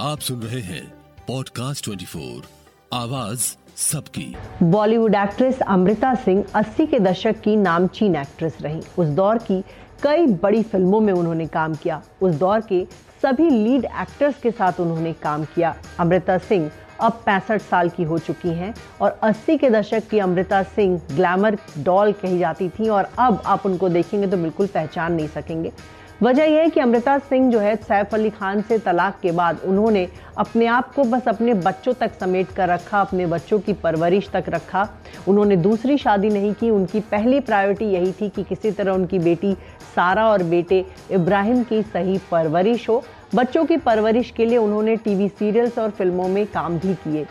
आप 0.00 0.18
सुन 0.18 0.40
रहे 0.40 0.60
हैं 0.60 0.92
पॉडकास्ट 1.28 1.84
24 1.84 2.42
आवाज़ 2.92 3.56
सबकी। 3.76 4.36
बॉलीवुड 4.62 5.14
एक्ट्रेस 5.14 5.60
अमृता 5.60 6.14
सिंह 6.14 6.44
80 6.54 6.86
के 6.86 6.98
दशक 6.98 7.40
की 7.40 7.56
नामचीन 7.56 8.16
एक्ट्रेस 8.16 8.58
रही। 8.60 8.80
उस 8.98 9.06
दौर 9.06 9.38
की 9.38 9.64
कई 10.02 10.26
बड़ी 10.26 10.62
फ़िल्मों 10.62 11.00
में 11.00 11.12
उन्होंने 11.12 11.46
काम 11.46 11.74
किया। 11.74 12.02
उस 12.22 12.34
दौर 12.34 12.60
के 12.60 12.86
सभी 13.22 13.50
लीड 13.50 13.84
एक्टर्स 13.84 14.40
के 14.40 14.50
साथ 14.50 14.72
उन्होंने 14.80 15.12
काम 15.12 15.44
किया। 15.44 15.76
अमृता 16.00 16.38
सिंह 16.38 16.70
अब 17.00 17.12
पैंसठ 17.12 17.62
साल 17.62 17.88
की 17.88 18.02
हो 18.02 18.18
चुकी 18.18 18.48
हैं 18.48 18.74
और 19.00 19.20
80 19.22 19.58
के 19.58 19.70
दशक 19.70 20.08
की 20.08 20.18
अमृता 20.18 20.62
सिंह 20.62 21.02
ग्लैमर 21.16 21.58
डॉल 21.78 22.12
कही 22.12 22.38
जाती 22.38 22.68
थी 22.68 22.88
और 22.88 23.10
अब 23.18 23.42
आप 23.46 23.66
उनको 23.66 23.88
देखेंगे 23.88 24.26
तो 24.26 24.36
बिल्कुल 24.36 24.66
पहचान 24.66 25.12
नहीं 25.12 25.28
सकेंगे। 25.28 25.72
वजह 26.22 26.44
यह 26.44 26.60
है 26.60 26.68
कि 26.68 26.80
अमृता 26.80 27.16
सिंह 27.18 27.50
जो 27.50 27.58
है 27.58 27.74
सैफ 27.76 28.14
अली 28.14 28.30
खान 28.30 28.60
से 28.62 28.78
तलाक 28.78 29.18
के 29.22 29.32
बाद 29.32 29.60
उन्होंने 29.64 30.06
अपने 30.38 30.66
आप 30.66 30.92
को 30.94 31.04
बस 31.04 31.28
अपने 31.28 31.54
बच्चों 31.56 31.92
तक 31.92 32.14
समेट 32.20 32.50
कर 32.52 32.68
रखा, 32.68 33.00
अपने 33.00 33.26
बच्चों 33.26 33.58
की 33.58 33.72
परवरिश 33.72 34.30
तक 34.30 34.44
रखा। 34.48 34.88
उन्होंने 35.28 35.56
दूसरी 35.56 35.98
शादी 35.98 36.28
नहीं 36.28 36.52
की, 36.54 36.70
उनकी 36.70 37.00
पहली 37.02 37.40
प्रायोरिटी 37.40 37.84
यही 37.84 38.12
थी 38.12 38.28
कि 38.28 38.42
किसी 38.42 38.70
तरह 38.70 38.92
उनकी 38.92 39.18
बेटी 39.18 39.54
सारा 39.96 40.26
और 40.28 40.42
बेटे 40.42 40.84
इब्राहिम 41.10 41.62
की 41.62 41.82
सही 41.84 42.18
परवरिश 42.30 42.88
हो। 42.88 43.02
बच्चों 43.34 43.64
की 43.64 43.76
परवरिश 43.76 44.30
के 44.30 44.44
लिए 44.44 44.58
उन्होंने 44.58 44.96
टीवी 44.96 45.28
सीरियल्स 45.28 45.78
और 45.78 45.90
फ़िल्मों 45.90 46.28
में 46.28 46.46
काम 46.46 46.78
भी 46.78 46.94
किए। 46.94 47.24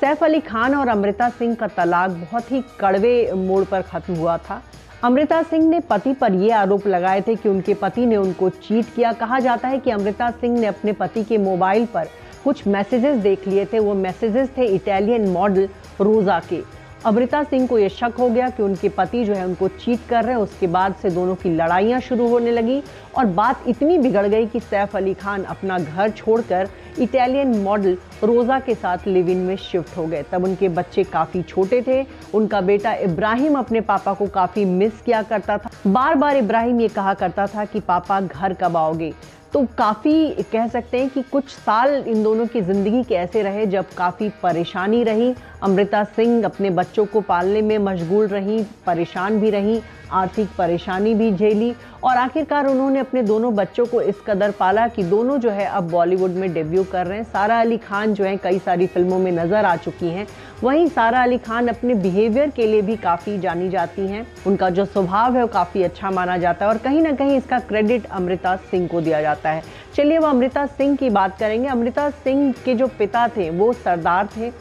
सैफ 0.00 0.24
अली 0.24 0.40
खान 0.40 0.74
और 0.74 0.88
अमृता 0.88 1.28
सिंह 1.28 1.54
का 1.54 1.66
तलाक 1.68 2.10
बहुत 2.10 2.52
ही 2.52 2.62
कड़वे 2.80 3.32
मोड़ 3.36 3.64
पर 3.64 3.82
खत्म 3.82 4.14
हुआ 4.14 4.36
था। 4.38 4.62
अमृता 5.04 5.42
सिंह 5.42 5.66
ने 5.68 5.78
पति 5.80 6.12
पर 6.12 6.34
यह 6.34 6.58
आरोप 6.58 6.86
लगाए 6.86 7.20
थे 7.20 7.34
कि 7.36 7.48
उनके 7.48 7.74
पति 7.74 8.04
ने 8.06 8.16
उनको 8.16 8.48
चीट 8.50 8.86
किया। 8.96 9.12
कहा 9.12 9.38
जाता 9.38 9.68
है 9.68 9.78
कि 9.78 9.90
अमृता 9.90 10.30
सिंह 10.30 10.58
ने 10.60 10.66
अपने 10.66 10.92
पति 10.92 11.24
के 11.24 11.38
मोबाइल 11.38 11.84
पर 11.86 12.08
कुछ 12.44 12.66
मैसेजेस 12.66 13.16
देख 13.16 13.46
लिए 13.48 13.64
थे। 13.64 13.78
वो 13.78 13.94
मैसेजेस 13.94 14.48
थे 14.58 14.66
इटालियन 14.66 15.28
मॉडल 15.28 15.68
रोजा 16.00 16.40
के। 16.48 16.62
अमृता 17.06 17.42
सिंह 17.42 17.66
को 17.66 17.78
यह 17.78 17.88
शक 17.88 18.14
हो 18.18 18.28
गया 18.28 18.48
कि 18.48 18.62
उनके 18.62 18.88
पति 18.88 19.24
जो 19.24 19.34
है 19.34 19.44
उनको 19.46 19.68
चीट 19.68 20.06
कर 20.08 20.24
रहे 20.24 20.34
हैं। 20.34 20.42
उसके 20.42 20.66
बाद 20.66 20.94
से 21.02 21.10
दोनों 21.10 21.34
की 21.34 21.50
लड़ाइयाँ 21.50 22.00
शुरू 22.00 22.28
होने 22.28 22.50
लगी 22.50 22.82
और 23.18 23.26
बात 23.34 23.68
इतनी 23.68 23.98
बिगड़ 23.98 24.26
गई 24.26 24.46
कि 24.46 24.60
सैफ 24.60 24.96
अली 24.96 25.14
खान 25.14 25.44
अपना 25.44 25.78
घर 25.78 26.10
छोड़कर 26.10 26.68
इटालियन 26.98 27.56
मॉडल 27.58 27.96
रोज़ा 28.24 28.58
के 28.60 28.74
साथ 28.74 29.06
लिव 29.06 29.28
इन 29.28 29.38
में 29.38 29.56
शिफ्ट 29.56 29.96
हो 29.96 30.06
गए। 30.06 30.22
तब 30.22 30.44
उनके 30.44 30.68
बच्चे 30.68 31.04
काफ़ी 31.04 31.42
छोटे 31.42 31.82
थे। 31.82 32.06
उनका 32.34 32.60
बेटा 32.60 32.94
इब्राहिम 32.94 33.58
अपने 33.58 33.80
पापा 33.80 34.14
को 34.14 34.26
काफ़ी 34.26 34.64
मिस 34.64 35.00
किया 35.00 35.22
करता 35.22 35.58
था। 35.58 35.70
बार 35.86 36.14
बार 36.14 36.36
इब्राहिम 36.36 36.80
ये 36.80 36.88
कहा 36.88 37.14
करता 37.14 37.46
था 37.46 37.64
कि, 37.64 37.80
पापा, 37.80 38.20
घर 38.20 38.54
कब 38.54 38.76
आओगे? 38.76 39.14
तो 39.52 39.66
काफ़ी 39.78 40.28
कह 40.52 40.66
सकते 40.66 40.98
हैं 40.98 41.08
कि 41.10 41.22
कुछ 41.22 41.48
साल 41.48 41.94
इन 42.08 42.22
दोनों 42.22 42.46
की 42.46 42.60
ज़िंदगी 42.62 43.02
के 43.02 43.14
ऐसे 43.14 43.42
रहे 43.42 43.66
जब 43.66 43.88
काफ़ी 43.96 44.28
परेशानी 44.42 45.02
रही। 45.04 45.34
अमृता 45.64 46.02
सिंह 46.06 46.44
अपने 46.44 46.70
बच्चों 46.70 47.04
को 47.06 47.20
पालने 47.20 47.60
में 47.62 47.76
मशगूल 47.78 48.26
रहीं, 48.26 48.64
परेशान 48.86 49.38
भी 49.40 49.50
रहीं, 49.50 49.80
आर्थिक 50.12 50.48
परेशानी 50.58 51.14
भी 51.14 51.30
झेली 51.32 51.72
और 52.04 52.16
आखिरकार 52.16 52.66
उन्होंने 52.66 52.98
अपने 52.98 53.22
दोनों 53.22 53.54
बच्चों 53.54 53.86
को 53.86 54.00
इस 54.00 54.16
कदर 54.26 54.50
पाला 54.50 54.86
कि 54.88 55.02
दोनों 55.04 55.38
जो 55.38 55.50
है 55.50 55.66
अब 55.66 55.88
बॉलीवुड 55.90 56.30
में 56.30 56.52
डेब्यू 56.54 56.84
कर 56.84 57.06
रहे 57.06 57.18
हैं। 57.18 57.24
सारा 57.24 57.60
अली 57.60 57.76
खान 57.76 58.12
जो 58.14 58.24
है 58.24 58.36
कई 58.36 58.58
सारी 58.58 58.86
फ़िल्मों 58.86 59.18
में 59.18 59.30
नज़र 59.32 59.64
आ 59.64 59.74
चुकी 59.76 60.08
हैं। 60.08 60.26
वहीं 60.62 60.86
सारा 60.88 61.22
अली 61.22 61.38
खान 61.38 61.68
अपने 61.68 61.94
बिहेवियर 61.94 62.50
के 62.50 62.66
लिए 62.66 62.82
भी 62.82 62.96
काफ़ी 62.96 63.38
जानी 63.38 63.68
जाती 63.68 64.06
हैं। 64.06 64.26
उनका 64.46 64.70
जो 64.70 64.84
स्वभाव 64.84 65.36
है 65.36 65.42
वो 65.42 65.48
काफ़ी 65.48 65.82
अच्छा 65.82 66.10
माना 66.10 66.36
जाता 66.36 66.64
है 66.64 66.70
और 66.72 66.78
कहीं 66.78 67.00
ना 67.02 67.12
कहीं 67.12 67.36
इसका 67.36 67.58
क्रेडिट 67.62 68.06
अमृता 68.10 68.54
सिंह 68.70 68.86
को 68.88 69.00
दिया 69.00 69.22
जाता 69.22 69.50
है। 69.50 69.62
चलिए 69.96 70.18
वो 70.18 70.26
अमृता 70.26 70.66
सिंह 70.66 70.96
की 70.96 71.10
बात 71.10 71.38
करेंगे। 71.38 71.68
अमृता 71.68 72.08
सिंह 72.10 72.52
के 72.64 72.74
जो 72.74 72.86
पिता 72.98 73.26
थे, 73.28 73.50
वो 73.50 73.72
सरदार 73.72 74.28
थे। 74.36 74.52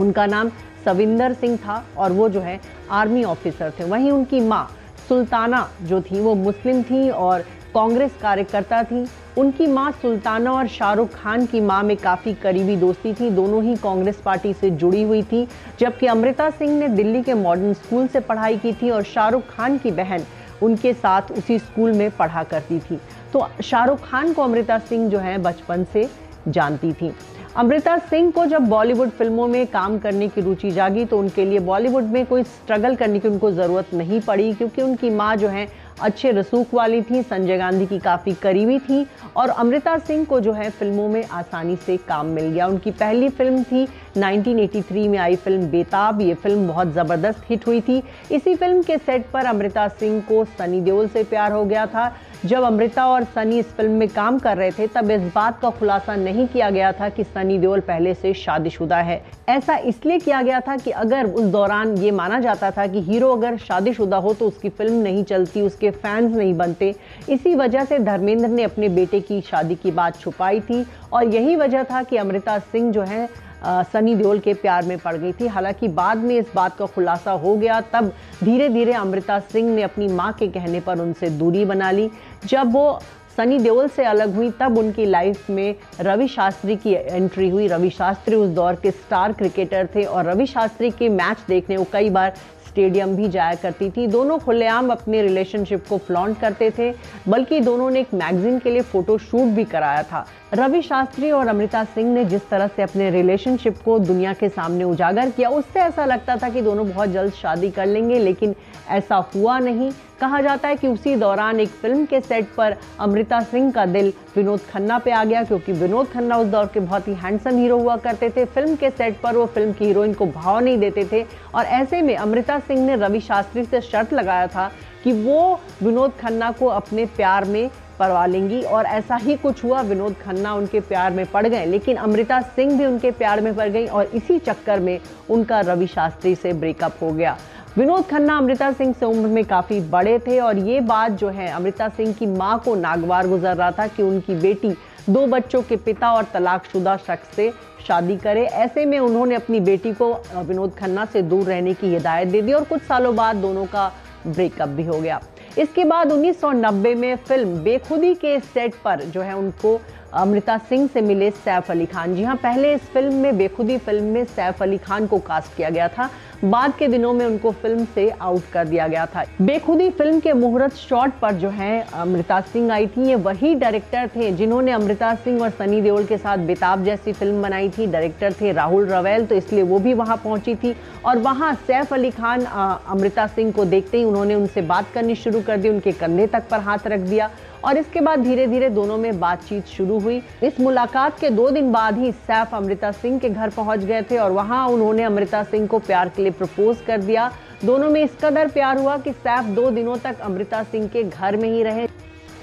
उनका 0.00 0.26
नाम 0.26 0.50
सविंदर 0.84 1.32
सिंह 1.32 1.56
था 1.56 1.84
और 1.98 2.12
वो 2.12 2.28
जो 2.28 2.40
है 2.40 2.60
आर्मी 2.90 3.24
ऑफिसर 3.24 3.72
थे। 3.80 3.84
वहीं 3.84 4.10
उनकी 4.10 4.40
माँ 4.40 4.68
सुल्ताना 5.08 5.68
जो 5.82 6.00
थी, 6.00 6.20
वो 6.20 6.34
मुस्लिम 6.34 6.82
थी 6.82 7.08
और 7.10 7.44
कांग्रेस 7.74 8.12
कार्यकर्ता 8.22 8.82
थी। 8.82 9.06
उनकी 9.38 9.66
माँ 9.66 9.90
सुल्ताना 9.92 10.52
और 10.52 10.66
शाहरुख 10.68 11.14
खान 11.14 11.44
की 11.46 11.60
माँ 11.60 11.82
में 11.82 11.96
काफ़ी 11.96 12.32
करीबी 12.34 12.76
दोस्ती 12.76 13.12
थी। 13.14 13.30
दोनों 13.30 13.62
ही 13.62 13.74
कांग्रेस 13.76 14.20
पार्टी 14.24 14.52
से 14.52 14.70
जुड़ी 14.72 15.02
हुई 15.02 15.22
थी, 15.22 15.46
जबकि 15.80 16.06
अमृता 16.06 16.48
सिंह 16.50 16.78
ने 16.78 16.88
दिल्ली 16.88 17.22
के 17.22 17.34
मॉडर्न 17.34 17.72
स्कूल 17.74 18.06
से 18.06 18.20
पढ़ाई 18.20 18.56
की 18.56 18.72
थी 18.72 18.90
और 18.90 19.02
शाहरुख 19.04 19.42
खान 19.50 19.78
की 19.78 19.90
बहन 19.90 20.24
उनके 20.62 20.92
साथ 20.92 21.32
उसी 21.32 21.58
स्कूल 21.58 21.92
में 21.92 22.10
पढ़ा 22.10 22.42
करती 22.42 22.78
थी। 22.80 22.98
तो 23.32 23.46
शाहरुख 23.62 24.08
खान 24.08 24.32
को 24.32 24.42
अमृता 24.42 24.78
सिंह 24.78 25.08
जो 25.10 25.18
है 25.18 25.38
बचपन 25.38 25.84
से 25.84 26.08
जानती 26.48 26.92
थी। 26.92 27.12
अमृता 27.54 27.96
सिंह 27.98 28.30
को 28.30 28.44
जब 28.46 28.66
बॉलीवुड 28.68 29.10
फ़िल्मों 29.10 29.46
में 29.48 29.66
काम 29.66 29.98
करने 29.98 30.28
की 30.28 30.40
रुचि 30.40 30.70
जागी 30.70 31.04
तो 31.04 31.18
उनके 31.18 31.44
लिए 31.44 31.58
बॉलीवुड 31.60 32.04
में 32.04 32.24
कोई 32.26 32.42
स्ट्रगल 32.42 32.94
करने 32.96 33.18
की 33.18 33.28
उनको 33.28 33.50
ज़रूरत 33.50 33.94
नहीं 33.94 34.20
पड़ी, 34.20 34.52
क्योंकि 34.52 34.82
उनकी 34.82 35.10
माँ 35.10 35.34
जो 35.36 35.48
है, 35.48 35.68
अच्छे 36.02 36.30
रसूख 36.30 36.74
वाली 36.74 37.00
थी, 37.02 37.22
संजय 37.22 37.58
गांधी 37.58 37.86
की 37.86 37.98
काफ़ी 37.98 38.32
करीबी 38.34 38.78
थी, 38.78 39.06
और 39.36 39.48
अमृता 39.48 39.96
सिंह 39.98 40.24
को 40.24 40.40
जो 40.40 40.52
है 40.52 40.68
फ़िल्मों 40.70 41.08
में 41.08 41.24
आसानी 41.24 41.76
से 41.76 41.96
काम 41.98 42.26
मिल 42.26 42.44
गया। 42.44 42.66
उनकी 42.66 42.90
पहली 42.90 43.28
फ़िल्म 43.28 43.62
थी 43.62 43.86
1983 44.16 45.08
में 45.08 45.18
आई 45.18 45.36
फ़िल्म 45.36 45.70
बेताब। 45.70 46.20
ये 46.20 46.34
फ़िल्म 46.34 46.66
बहुत 46.68 46.92
ज़बरदस्त 46.94 47.50
हिट 47.50 47.66
हुई 47.66 47.80
थी। 47.80 48.02
इसी 48.32 48.54
फ़िल्म 48.54 48.82
के 48.82 48.98
सेट 48.98 49.30
पर 49.30 49.46
अमृता 49.46 49.88
सिंह 49.90 50.20
को 50.20 50.44
सनी 50.44 50.80
देओल 50.80 51.08
से 51.08 51.24
प्यार 51.24 51.52
हो 51.52 51.64
गया 51.64 51.86
था। 51.86 52.06
जब 52.44 52.62
अमृता 52.62 53.06
और 53.08 53.24
सनी 53.24 53.58
इस 53.58 53.66
फ़िल्म 53.66 53.92
में 53.92 54.08
काम 54.08 54.38
कर 54.38 54.56
रहे 54.56 54.70
थे, 54.70 54.86
तब 54.86 55.10
इस 55.10 55.20
बात 55.34 55.58
का 55.60 55.70
खुलासा 55.70 56.14
नहीं 56.16 56.46
किया 56.46 56.68
गया 56.70 56.90
था 56.92 57.08
कि 57.08 57.24
सनी 57.24 57.58
देओल 57.58 57.80
पहले 57.80 58.12
से 58.14 58.32
शादीशुदा 58.34 58.96
है। 58.96 59.20
ऐसा 59.48 59.76
इसलिए 59.78 60.18
किया 60.18 60.42
गया 60.42 60.60
था 60.60 60.76
कि 60.76 60.90
अगर 60.92 61.26
उस 61.26 61.44
दौरान 61.46 61.96
ये 61.96 62.10
माना 62.10 62.40
जाता 62.40 62.70
था 62.70 62.86
कि 62.86 63.00
हीरो 63.02 63.30
अगर 63.36 63.56
शादीशुदा 63.58 64.16
हो 64.16 64.34
तो 64.34 64.46
उसकी 64.46 64.68
फ़िल्म 64.68 65.02
नहीं 65.02 65.24
चलती, 65.24 65.60
उसके 65.60 65.90
फैंस 65.90 66.34
नहीं 66.34 66.54
बनते। 66.54 66.94
इसी 67.28 67.54
वजह 67.54 67.84
से 67.84 67.98
धर्मेंद्र 67.98 68.48
ने 68.48 68.62
अपने 68.62 68.88
बेटे 68.90 69.20
की 69.20 69.40
शादी 69.40 69.74
की 69.74 69.90
बात 69.90 70.20
छुपाई 70.20 70.60
थी 70.60 70.84
और 71.12 71.34
यही 71.34 71.56
वजह 71.56 71.84
था 71.84 72.02
कि 72.02 72.16
अमृता 72.16 72.58
सिंह 72.58 72.92
जो 72.92 73.02
है 73.02 73.28
सनी 73.64 74.14
देओल 74.14 74.38
के 74.38 74.54
प्यार 74.54 74.84
में 74.84 74.98
पड़ 74.98 75.16
गई 75.16 75.32
थी। 75.32 75.46
हालाँकि 75.46 75.88
बाद 75.88 76.18
में 76.18 76.34
इस 76.36 76.46
बात 76.54 76.76
का 76.76 76.86
खुलासा 76.86 77.32
हो 77.32 77.56
गया, 77.56 77.80
तब 77.82 78.12
धीरे 78.44 78.68
धीरे 78.68 78.92
अमृता 78.92 79.38
सिंह 79.42 79.74
ने 79.74 79.82
अपनी 79.82 80.08
माँ 80.08 80.32
के 80.32 80.48
कहने 80.48 80.80
पर 80.80 81.00
उनसे 81.00 81.30
दूरी 81.30 81.64
बना 81.64 81.90
ली। 81.90 82.10
जब 82.46 82.72
वो 82.72 82.98
सनी 83.36 83.58
देओल 83.58 83.88
से 83.88 84.04
अलग 84.04 84.34
हुई, 84.34 84.50
तब 84.50 84.78
उनकी 84.78 85.04
लाइफ 85.04 85.48
में 85.50 85.74
रवि 86.00 86.28
शास्त्री 86.28 86.76
की 86.76 86.92
एंट्री 86.92 87.48
हुई। 87.48 87.66
रवि 87.68 87.90
शास्त्री 87.90 88.34
उस 88.34 88.48
दौर 88.48 88.74
के 88.74 88.90
स्टार 88.90 89.32
क्रिकेटर 89.32 89.88
थे 89.94 90.04
और 90.04 90.24
रवि 90.24 90.46
शास्त्री 90.46 90.90
के 90.90 91.08
मैच 91.08 91.44
देखने 91.48 91.76
वो 91.76 91.86
कई 91.92 92.10
बार 92.10 92.34
स्टेडियम 92.76 93.14
भी 93.16 93.28
जाया 93.28 93.54
करती 93.54 93.88
थी। 93.90 94.06
दोनों 94.06 94.38
खुलेआम 94.38 94.90
अपने 94.90 95.20
रिलेशनशिप 95.22 95.86
को 95.88 95.98
फ्लॉन्ट 95.98 96.38
करते 96.40 96.70
थे, 96.70 96.92
बल्कि 97.28 97.60
दोनों 97.60 97.88
ने 97.90 98.00
एक 98.00 98.12
मैगजीन 98.14 98.58
के 98.58 98.70
लिए 98.70 98.82
फ़ोटो 98.82 99.16
शूट 99.18 99.48
भी 99.48 99.64
कराया 99.64 100.02
था। 100.02 100.24
रवि 100.54 100.82
शास्त्री 100.82 101.30
और 101.30 101.48
अमृता 101.48 101.82
सिंह 101.84 102.12
ने 102.14 102.24
जिस 102.24 102.48
तरह 102.48 102.66
से 102.66 102.82
अपने 102.82 103.10
रिलेशनशिप 103.10 103.78
को 103.84 103.98
दुनिया 103.98 104.32
के 104.32 104.48
सामने 104.48 104.84
उजागर 104.84 105.30
किया, 105.30 105.48
उससे 105.48 105.80
ऐसा 105.80 106.04
लगता 106.04 106.36
था 106.36 106.48
कि 106.48 106.62
दोनों 106.62 106.88
बहुत 106.90 107.08
जल्द 107.08 107.32
शादी 107.32 107.70
कर 107.70 107.86
लेंगे, 107.86 108.18
लेकिन 108.18 108.54
ऐसा 108.90 109.16
हुआ 109.34 109.58
नहीं। 109.58 109.90
कहा 110.20 110.40
जाता 110.40 110.68
है 110.68 110.76
कि 110.76 110.88
उसी 110.88 111.14
दौरान 111.16 111.60
एक 111.60 111.68
फ़िल्म 111.70 112.04
के 112.06 112.20
सेट 112.20 112.48
पर 112.56 112.76
अमृता 113.00 113.40
सिंह 113.42 113.70
का 113.72 113.84
दिल 113.86 114.12
विनोद 114.36 114.60
खन्ना 114.70 114.98
पे 114.98 115.10
आ 115.10 115.24
गया, 115.24 115.42
क्योंकि 115.44 115.72
विनोद 115.72 116.08
खन्ना 116.08 116.36
उस 116.38 116.46
दौर 116.46 116.66
के 116.66 116.80
बहुत 116.80 117.08
ही 117.08 117.14
हैंडसम 117.14 117.58
हीरो 117.58 117.78
हुआ 117.78 117.96
करते 117.98 118.30
थे। 118.30 118.44
फ़िल्म 118.44 118.76
के 118.76 118.90
सेट 118.90 119.20
पर 119.20 119.36
वो 119.36 119.46
फ़िल्म 119.46 119.72
की 119.72 119.84
हीरोइन 119.84 120.12
को 120.14 120.26
भाव 120.26 120.58
नहीं 120.60 120.78
देते 120.78 121.04
थे। 121.12 121.24
और 121.54 121.64
ऐसे 121.64 122.02
में 122.02 122.16
अमृता 122.16 122.58
सिंह 122.58 122.84
ने 122.86 122.96
रवि 122.96 123.20
शास्त्री 123.20 123.64
से 123.64 123.80
शर्त 123.80 124.12
लगाया 124.12 124.46
था 124.46 124.70
कि 125.04 125.12
वो 125.14 125.60
विनोद 125.82 126.12
खन्ना 126.20 126.50
को 126.50 126.66
अपने 126.68 127.04
प्यार 127.06 127.44
में 127.44 127.68
परवा 127.98 128.24
लेंगी। 128.26 128.60
और 128.62 128.86
ऐसा 128.86 129.16
ही 129.16 129.36
कुछ 129.36 129.62
हुआ, 129.64 129.80
विनोद 129.80 130.14
खन्ना 130.16 130.54
उनके 130.54 130.80
प्यार 130.80 131.12
में 131.12 131.24
पड़ 131.26 131.46
गए, 131.46 131.64
लेकिन 131.66 131.96
अमृता 131.96 132.40
सिंह 132.40 132.76
भी 132.78 132.86
उनके 132.86 133.10
प्यार 133.10 133.40
में 133.40 133.54
पड़ 133.56 133.68
गई 133.68 133.86
और 133.86 134.10
इसी 134.14 134.38
चक्कर 134.38 134.80
में 134.80 134.98
उनका 135.30 135.60
रवि 135.62 135.86
शास्त्री 135.86 136.34
से 136.34 136.52
ब्रेकअप 136.52 136.96
हो 137.02 137.10
गया। 137.10 137.36
विनोद 137.78 138.04
खन्ना 138.06 138.36
अमृता 138.38 138.70
सिंह 138.72 138.92
से 138.92 139.06
उम्र 139.06 139.28
में 139.28 139.44
काफ़ी 139.44 139.80
बड़े 139.90 140.18
थे 140.18 140.38
और 140.40 140.58
ये 140.58 140.80
बात 140.80 141.12
जो 141.12 141.28
है, 141.28 141.48
अमृता 141.48 141.88
सिंह 141.88 142.12
की 142.12 142.26
माँ 142.26 142.58
को 142.58 142.74
नागवार 142.74 143.26
गुजर 143.28 143.56
रहा 143.56 143.70
था 143.70 143.86
कि 143.86 144.02
उनकी 144.02 144.34
बेटी 144.34 144.70
दो 145.08 145.26
बच्चों 145.26 145.60
के 145.62 145.76
पिता 145.76 146.12
और 146.12 146.24
तलाकशुदा 146.24 146.96
शख्स 146.96 147.34
से 147.36 147.50
शादी 147.88 148.16
करे। 148.16 148.44
ऐसे 148.44 148.84
में 148.86 148.98
उन्होंने 148.98 149.34
अपनी 149.34 149.60
बेटी 149.60 149.92
को 149.92 150.12
विनोद 150.38 150.74
खन्ना 150.74 151.04
से 151.04 151.22
दूर 151.22 151.44
रहने 151.44 151.74
की 151.74 151.86
हिदायत 151.86 152.28
दे 152.28 152.42
दी 152.42 152.52
और 152.52 152.64
कुछ 152.64 152.82
सालों 152.82 153.14
बाद 153.16 153.36
दोनों 153.36 153.66
का 153.66 153.90
ब्रेकअप 154.26 154.68
भी 154.68 154.84
हो 154.84 155.00
गया। 155.00 155.20
इसके 155.58 155.84
बाद 155.84 156.12
1990 156.12 156.94
में 156.94 157.14
फ़िल्म 157.18 157.58
बेखुदी 157.58 158.14
के 158.14 158.38
सेट 158.40 158.74
पर 158.84 159.02
जो 159.02 159.20
है, 159.20 159.36
उनको 159.36 159.80
अमृता 160.16 160.56
सिंह 160.58 160.86
से 160.88 161.00
मिले 161.00 161.30
सैफ 161.30 161.70
अली 161.70 161.86
खान। 161.86 162.14
जी 162.14 162.22
हाँ 162.22 162.36
पहले 162.36 162.72
इस 162.74 162.88
फ़िल्म 162.90 163.14
में, 163.14 163.36
बेखुदी 163.38 163.76
फ़िल्म 163.78 164.04
में 164.04 164.24
सैफ 164.26 164.62
अली 164.62 164.78
खान 164.78 165.06
को 165.06 165.18
कास्ट 165.18 165.56
किया 165.56 165.70
गया 165.70 165.88
था। 165.88 166.08
बाद 166.44 166.72
के 166.78 166.86
दिनों 166.88 167.12
में 167.12 167.24
उनको 167.26 167.50
फ़िल्म 167.52 167.84
से 167.94 168.08
आउट 168.10 168.42
कर 168.52 168.64
दिया 168.68 168.86
गया 168.88 169.04
था। 169.06 169.24
बेखुदी 169.40 169.88
फ़िल्म 169.90 170.20
के 170.20 170.32
मुहूर्त 170.32 170.74
शॉट 170.76 171.12
पर 171.22 171.34
जो 171.34 171.48
है, 171.50 171.86
अमृता 171.94 172.40
सिंह 172.42 172.72
आई 172.72 172.86
थी। 172.86 173.08
ये 173.08 173.14
वही 173.16 173.54
डायरेक्टर 173.54 174.08
थे 174.16 174.30
जिन्होंने 174.32 174.72
अमृता 174.72 175.14
सिंह 175.14 175.40
और 175.42 175.50
सनी 175.50 175.80
देओल 175.80 176.04
के 176.04 176.18
साथ 176.18 176.38
बेताब 176.46 176.84
जैसी 176.84 177.12
फ़िल्म 177.12 177.42
बनाई 177.42 177.68
थी। 177.68 177.86
डायरेक्टर 177.86 178.32
थे 178.32 178.52
राहुल 178.52 178.86
रवेल 178.86 179.26
तो 179.26 179.34
इसलिए 179.34 179.62
वो 179.62 179.78
भी 179.78 179.94
वहाँ 179.94 180.16
पहुँची 180.16 180.54
थी। 180.54 180.74
और 181.04 181.18
वहाँ 181.18 181.54
सैफ 181.66 181.92
अली 181.94 182.10
खान 182.10 182.44
अमृता 182.44 183.26
सिंह 183.26 183.52
को 183.52 183.64
देखते 183.64 183.98
ही 183.98 184.04
उन्होंने 184.04 184.34
उनसे 184.34 184.60
बात 184.62 184.90
करनी 184.94 185.14
शुरू 185.14 185.40
कर 185.40 185.56
दी। 185.56 185.68
उनके 185.68 185.92
कंधे 185.92 186.26
तक 186.26 186.48
पर 186.50 186.60
हाथ 186.60 186.86
रख 186.86 187.00
दिया। 187.00 187.30
और 187.64 187.78
इसके 187.78 188.00
बाद 188.00 188.20
धीरे 188.20 188.46
धीरे 188.46 188.68
दोनों 188.70 188.96
में 188.98 189.18
बातचीत 189.20 189.66
शुरू 189.66 189.98
हुई। 189.98 190.20
इस 190.42 190.60
मुलाकात 190.60 191.18
के 191.20 191.30
दो 191.30 191.48
दिन 191.50 191.72
बाद 191.72 191.98
ही 191.98 192.12
सैफ 192.12 192.54
अमृता 192.54 192.92
सिंह 192.92 193.18
के 193.18 193.30
घर 193.30 193.50
पहुँच 193.50 193.80
गए 193.80 194.02
थे 194.02 194.18
और 194.18 194.32
वहाँ 194.32 194.66
उन्होंने 194.68 195.02
अमृता 195.02 195.42
सिंह 195.42 195.66
को 195.66 195.78
प्यार 195.78 196.08
के 196.08 196.22
लिए 196.22 196.32
प्रपोज 196.32 196.80
कर 196.86 197.00
दिया। 197.00 197.30
दोनों 197.64 197.90
में 197.90 198.02
इस 198.02 198.16
कदर 198.22 198.48
प्यार 198.48 198.78
हुआ 198.78 198.96
कि 198.98 199.12
सैफ 199.12 199.44
दो 199.54 199.70
दिनों 199.70 199.96
तक 199.96 200.20
अमृता 200.20 200.62
सिंह 200.62 200.88
के 200.88 201.04
घर 201.04 201.36
में 201.36 201.48
ही 201.48 201.62
रहे। 201.62 201.86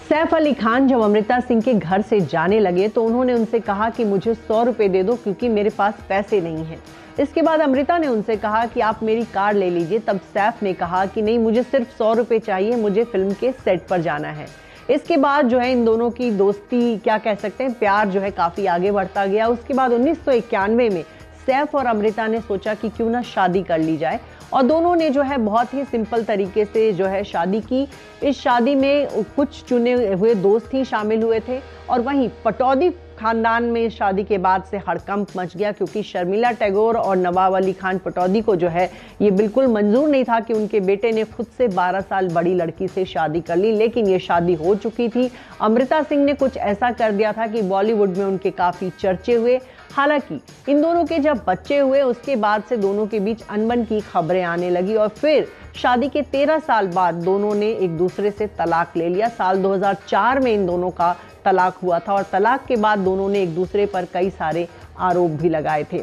सैफ 0.09 0.33
अली 0.35 0.53
खान 0.53 0.87
जब 0.87 1.01
अमृता 1.01 1.39
सिंह 1.39 1.61
के 1.61 1.73
घर 1.73 2.01
से 2.01 2.19
जाने 2.21 2.59
लगे 2.59 2.87
तो 2.87 3.03
उन्होंने 3.03 3.33
उनसे 3.33 3.59
कहा 3.59 3.89
कि 3.89 4.05
मुझे 4.05 4.33
सौ 4.33 4.63
रुपए 4.63 4.87
दे 4.87 5.03
दो 5.03 5.15
क्योंकि 5.15 5.49
मेरे 5.49 5.69
पास 5.69 5.99
पैसे 6.09 6.41
नहीं 6.41 6.63
हैं। 6.65 6.81
इसके 7.19 7.41
बाद 7.41 7.59
अमृता 7.59 7.97
ने 7.97 8.07
उनसे 8.07 8.35
कहा 8.35 8.65
कि 8.65 8.79
आप 8.79 9.03
मेरी 9.03 9.23
कार 9.23 9.53
ले 9.53 9.69
लीजिए। 9.69 9.99
तब 9.99 10.19
सैफ 10.33 10.63
ने 10.63 10.73
कहा 10.73 11.05
कि 11.05 11.21
नहीं, 11.21 11.39
मुझे 11.39 11.63
सिर्फ़ 11.63 11.89
सौ 11.97 12.13
रुपए 12.13 12.39
चाहिए, 12.39 12.75
मुझे 12.75 13.03
फ़िल्म 13.03 13.33
के 13.33 13.51
सेट 13.51 13.85
पर 13.87 14.01
जाना 14.01 14.27
है। 14.27 14.47
इसके 14.89 15.17
बाद 15.17 15.47
जो 15.47 15.59
है 15.59 15.71
इन 15.71 15.83
दोनों 15.85 16.09
की 16.11 16.29
दोस्ती, 16.31 16.97
क्या 16.97 17.17
कह 17.17 17.35
सकते 17.35 17.63
हैं, 17.63 17.73
प्यार 17.73 18.09
जो 18.09 18.19
है 18.19 18.31
काफ़ी 18.31 18.65
आगे 18.65 18.91
बढ़ता 18.91 19.25
गया। 19.25 19.47
उसके 19.47 19.73
बाद 19.73 19.93
उन्नीस 19.93 20.23
सौ 20.25 20.31
इक्यानवे 20.31 20.89
में 20.89 21.03
सैफ 21.45 21.75
और 21.75 21.85
अमृता 21.85 22.27
ने 22.27 22.39
सोचा 22.41 22.73
कि 22.73 22.89
क्यों 22.89 23.09
ना 23.09 23.21
शादी 23.21 23.63
कर 23.63 23.79
ली 23.79 23.97
जाए। 23.97 24.19
और 24.53 24.63
दोनों 24.63 24.95
ने 24.95 25.09
जो 25.09 25.21
है 25.21 25.37
बहुत 25.37 25.73
ही 25.73 25.83
सिंपल 25.83 26.23
तरीके 26.23 26.65
से 26.65 26.91
जो 26.93 27.05
है 27.05 27.23
शादी 27.23 27.61
की। 27.61 27.87
इस 28.23 28.39
शादी 28.39 28.75
में 28.75 29.23
कुछ 29.35 29.63
चुने 29.63 29.93
हुए 29.93 30.35
दोस्त 30.35 30.73
ही 30.73 30.83
शामिल 30.85 31.23
हुए 31.23 31.39
थे 31.39 31.59
और 31.89 32.01
वहीं 32.01 32.29
पटौदी 32.45 32.89
खानदान 33.19 33.63
में 33.63 33.89
शादी 33.89 34.23
के 34.23 34.37
बाद 34.37 34.63
से 34.63 34.77
हड़कंप 34.77 35.27
मच 35.37 35.57
गया 35.57 35.71
क्योंकि 35.71 36.03
शर्मिला 36.03 36.51
टैगोर 36.51 36.97
और 36.97 37.17
नवाब 37.17 37.53
अली 37.53 37.73
खान 37.73 37.97
पटौदी 37.97 38.41
को 38.41 38.55
जो 38.55 38.67
है, 38.67 38.91
ये 39.21 39.31
बिल्कुल 39.31 39.67
मंजूर 39.67 40.09
नहीं 40.09 40.23
था 40.23 40.39
कि 40.39 40.53
उनके 40.53 40.79
बेटे 40.79 41.11
ने 41.11 41.23
खुद 41.23 41.45
से 41.57 41.67
12 41.67 42.01
साल 42.01 42.27
बड़ी 42.27 42.53
लड़की 42.55 42.87
से 42.87 43.05
शादी 43.05 43.41
कर 43.41 43.55
ली, 43.55 43.71
लेकिन 43.71 44.07
ये 44.07 44.19
शादी 44.19 44.53
हो 44.53 44.75
चुकी 44.75 45.09
थी। 45.09 45.31
अमृता 45.61 46.01
सिंह 46.03 46.25
ने 46.25 46.33
कुछ 46.33 46.57
ऐसा 46.57 46.91
कर 46.91 47.11
दिया 47.11 47.33
था 47.33 47.47
कि 47.47 47.61
बॉलीवुड 47.61 48.17
में 48.17 48.25
उनके 48.25 48.51
काफ़ी 48.51 48.89
चर्चे 48.99 49.33
हुए। 49.33 49.59
हालाँकि, 49.91 50.39
इन 50.69 50.81
दोनों 50.81 51.05
के 51.05 51.19
जब 51.19 51.41
बच्चे 51.47 51.77
हुए, 51.77 52.01
उसके 52.01 52.35
बाद 52.35 52.63
से 52.63 52.77
दोनों 52.77 53.07
के 53.07 53.19
बीच 53.19 53.43
अनबन 53.49 53.83
की 53.83 53.99
खबरें 54.01 54.43
आने 54.43 54.69
लगी 54.69 54.95
और 54.95 55.07
फिर 55.07 55.47
शादी 55.75 56.09
के 56.09 56.21
तेरह 56.21 56.59
साल 56.59 56.87
बाद 56.87 57.13
दोनों 57.13 57.55
ने 57.55 57.71
एक 57.71 57.97
दूसरे 57.97 58.31
से 58.31 58.47
तलाक 58.47 58.97
ले 58.97 59.09
लिया। 59.09 59.27
साल 59.27 59.61
2004 59.61 60.39
में 60.39 60.53
इन 60.53 60.65
दोनों 60.65 60.89
का 60.89 61.15
तलाक 61.45 61.77
हुआ 61.83 61.99
था 61.99 62.13
और 62.13 62.23
तलाक 62.23 62.65
के 62.65 62.75
बाद 62.75 62.99
दोनों 62.99 63.29
ने 63.29 63.41
एक 63.43 63.55
दूसरे 63.55 63.85
पर 63.85 64.05
कई 64.13 64.29
सारे 64.29 64.67
आरोप 64.99 65.31
भी 65.31 65.49
लगाए 65.49 65.83
थे। 65.93 66.01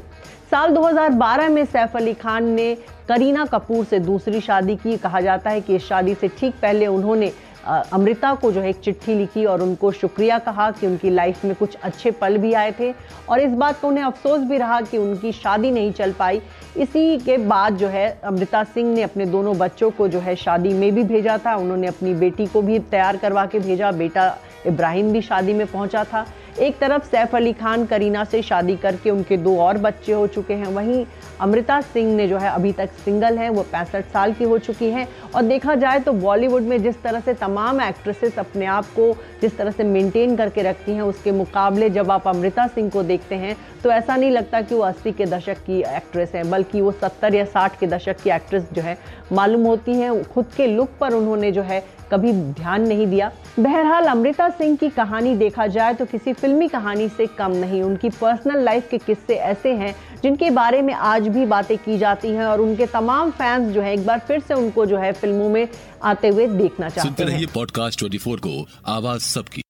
साल 0.51 0.75
2012 0.75 1.49
में 1.49 1.65
सैफ 1.65 1.97
अली 1.97 2.15
खान 2.15 2.45
ने 2.45 2.75
करीना 3.09 3.45
कपूर 3.45 3.85
से 3.85 3.99
दूसरी 3.99 4.41
शादी 4.41 4.77
की। 4.77 4.97
कहा 4.97 5.21
जाता 5.21 5.51
है 5.51 5.61
कि 5.61 5.77
इस 5.77 5.87
शादी 5.89 6.15
से 6.15 6.29
ठीक 6.29 6.55
पहले 6.63 6.87
उन्होंने 6.87 7.33
अमृता 7.67 8.33
को 8.35 8.51
जो 8.53 8.61
है 8.61 8.69
एक 8.71 8.79
चिट्ठी 8.81 9.15
लिखी 9.15 9.45
और 9.45 9.63
उनको 9.63 9.91
शुक्रिया 9.93 10.39
कहा 10.39 10.71
कि 10.71 10.87
उनकी 10.87 11.11
लाइफ 11.11 11.45
में 11.45 11.55
कुछ 11.55 11.77
अच्छे 11.77 12.11
पल 12.11 12.37
भी 12.39 12.53
आए 12.53 12.73
थे। 12.79 12.93
और 13.29 13.41
इस 13.41 13.53
बात 13.53 13.81
का 13.81 13.89
उन्हें 13.89 14.05
अफसोस 14.05 14.41
भी 14.41 14.59
रहा 14.59 14.81
कि 14.81 14.99
उनकी 14.99 15.33
शादी 15.33 15.71
नहीं 15.71 15.93
चल 15.93 16.13
पाई। 16.13 16.41
इसी 16.77 17.19
के 17.19 17.37
बाद 17.39 17.77
जो 17.77 17.89
है 17.89 18.09
अमृता 18.25 18.63
सिंह 18.65 18.93
ने 18.95 19.03
अपने 19.03 19.27
दोनों 19.27 19.57
बच्चों 19.59 19.91
को 19.91 20.09
जो 20.09 20.21
है 20.21 20.37
शादी 20.37 20.73
में 20.73 20.95
भी 20.95 21.03
भेजा 21.05 21.39
था। 21.39 21.55
उन्होंने 21.57 21.87
अपनी 21.87 22.15
बेटी 22.15 22.47
को 22.47 22.63
भी 22.63 22.79
तैयार 22.79 23.17
करवा 23.17 23.47
के 23.47 23.59
भेजा। 23.59 23.93
बेटा 23.93 24.29
इब्राहिम 24.67 25.13
भी 25.13 25.23
शादी 25.23 25.53
में 25.55 25.67
पहुँचा 25.67 26.05
था। 26.05 26.25
एक 26.59 26.79
तरफ़ 26.79 27.05
सैफ 27.05 27.35
अली 27.35 27.53
खान, 27.53 27.85
करीना 27.87 28.25
से 28.25 28.43
शादी 28.43 28.77
करके 28.77 29.11
उनके 29.11 29.37
दो 29.37 29.57
और 29.59 29.79
बच्चे 29.79 30.13
हो 30.13 30.27
चुके 30.27 30.55
हैं। 30.55 30.67
वहीं 30.67 31.05
अमृता 31.41 31.81
सिंह 31.83 32.15
ने 32.17 32.27
जो 32.29 32.39
है 32.39 32.51
अभी 32.51 32.73
तक 32.73 32.91
सिंगल 33.05 33.39
है, 33.39 33.49
वो 33.49 33.63
पैंसठ 33.63 34.05
साल 34.05 34.33
की 34.33 34.45
हो 34.45 34.59
चुकी 34.59 34.91
हैं। 34.91 35.07
और 35.35 35.43
देखा 35.43 35.75
जाए 35.75 35.99
तो 35.99 36.13
बॉलीवुड 36.13 36.63
में 36.63 36.83
जिस 36.83 37.03
तरह 37.03 37.21
से 37.21 37.35
तमाम 37.35 37.81
एक्ट्रेसेस 37.81 38.39
अपने 38.39 38.67
आप 38.69 38.87
को 38.97 39.13
जिस 39.43 39.57
तरह 39.59 39.71
से 39.71 39.85
मेंटेन 39.85 40.37
करके 40.37 40.63
रखती 40.63 40.93
हैं, 40.93 41.03
उसके 41.03 41.33
मुकाबले 41.33 41.91
जब 41.91 42.11
आप 42.11 42.29
अमृता 42.29 42.67
सिंह 42.67 42.91
को 42.91 43.03
देखते 43.03 43.35
हैं 43.35 43.57
तो 43.83 43.91
ऐसा 43.91 44.17
नहीं 44.17 44.31
लगता 44.31 44.61
कि 44.61 44.75
वो 44.75 44.81
अस्सी 44.83 45.13
के 45.13 45.27
दशक 45.27 45.59
की 45.67 45.81
एक्ट्रेस 45.89 46.33
है, 46.35 46.43
बल्कि 46.51 46.81
वो 46.81 46.93
सत्तर 46.93 47.35
या 47.35 47.45
साठ 47.45 47.79
के 47.81 47.87
दशक 47.87 48.17
की 48.17 48.31
एक्ट्रेस 48.31 48.69
जो 48.73 48.83
है 48.83 48.97
मालूम 49.33 49.63
होती 49.63 49.93
है। 49.93 50.23
खुद 50.25 50.47
के 50.57 50.67
लुक 50.67 50.91
पर 51.01 51.15
उन्होंने 51.15 51.53
जो 51.53 51.63
है 51.63 51.83
कभी 52.13 52.33
ध्यान 52.33 52.87
नहीं 52.89 53.07
दिया। 53.07 53.31
बहरहाल 53.59 54.07
अमृता 54.07 54.49
सिंह 54.49 54.77
की 54.77 54.89
कहानी 54.91 55.35
देखा 55.37 55.67
जाए 55.69 55.95
तो 55.95 56.05
किसी 56.05 56.33
फिल्मी 56.41 56.69
कहानी 56.69 57.09
से 57.09 57.27
कम 57.39 57.53
नहीं। 57.53 57.83
उनकी 57.83 58.09
पर्सनल 58.11 58.65
लाइफ 58.65 58.89
के 58.91 58.99
किस्से 58.99 59.35
ऐसे 59.35 59.75
हैं 59.75 59.95
जिनके 60.23 60.51
बारे 60.51 60.83
में 60.83 60.93
आज 60.95 61.29
भी 61.29 61.47
बातें 61.47 61.77
की 61.79 61.99
जाती 61.99 62.29
हैं 62.29 62.47
और 62.47 62.61
उनके 62.61 62.87
तमाम 62.87 63.31
फैंस 63.31 63.73
जो 63.75 63.81
है 63.81 63.93
एक 63.95 64.07
बार 64.07 64.19
फिर 64.19 64.41
से 64.41 64.55
उनको 64.55 64.87
जो 64.87 64.97
है 64.97 65.13
फ़िल्मों 65.13 65.49
में 65.49 65.67
आते 66.03 66.29
हुए 66.29 66.47
देखना 66.47 66.89
चाहते 66.89 67.25
हैं। 67.25 67.47
पॉडकास्ट 67.55 67.99
ट्वेंटी 67.99 68.19
को 68.19 68.67
आवाज़ 68.87 69.23
सबकी। 69.23 69.63